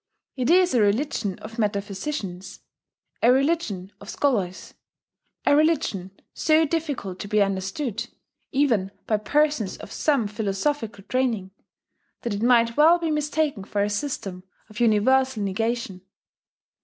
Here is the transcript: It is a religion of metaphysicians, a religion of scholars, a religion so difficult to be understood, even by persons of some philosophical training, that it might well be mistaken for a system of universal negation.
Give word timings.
It 0.35 0.49
is 0.49 0.73
a 0.73 0.81
religion 0.81 1.37
of 1.43 1.59
metaphysicians, 1.59 2.61
a 3.21 3.31
religion 3.31 3.91
of 4.01 4.09
scholars, 4.09 4.73
a 5.45 5.55
religion 5.55 6.09
so 6.33 6.65
difficult 6.65 7.19
to 7.19 7.27
be 7.27 7.39
understood, 7.39 8.07
even 8.51 8.89
by 9.05 9.17
persons 9.17 9.77
of 9.77 9.91
some 9.91 10.25
philosophical 10.25 11.03
training, 11.03 11.51
that 12.23 12.33
it 12.33 12.41
might 12.41 12.75
well 12.77 12.97
be 12.97 13.11
mistaken 13.11 13.63
for 13.63 13.83
a 13.83 13.91
system 13.91 14.43
of 14.69 14.79
universal 14.79 15.43
negation. 15.43 16.01